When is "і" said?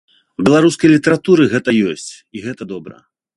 2.37-2.43